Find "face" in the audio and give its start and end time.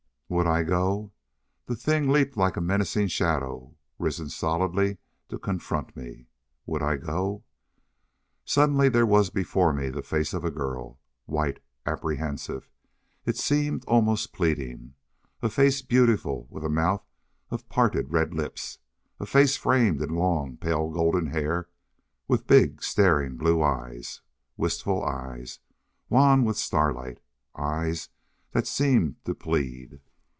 10.01-10.33, 15.49-15.81, 19.25-19.57